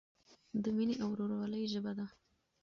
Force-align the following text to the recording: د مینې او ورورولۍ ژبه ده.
د 0.63 0.65
مینې 0.75 0.95
او 1.03 1.09
ورورولۍ 1.11 1.63
ژبه 1.73 1.91
ده. 1.97 2.05